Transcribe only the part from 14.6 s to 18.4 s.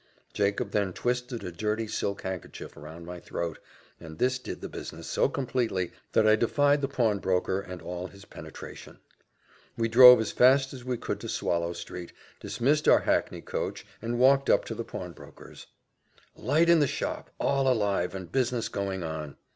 to the pawnbroker's. Light in the shop! all alive! and